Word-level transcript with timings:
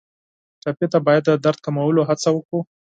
ټپي 0.61 0.85
ته 0.91 0.97
باید 1.05 1.23
د 1.25 1.31
درد 1.43 1.59
کمولو 1.65 2.01
هڅه 2.09 2.29
وکړو. 2.33 2.59